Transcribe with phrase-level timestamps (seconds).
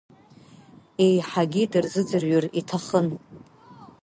[1.05, 3.07] Еиҳагьы дырзыӡырҩыр иҭахын.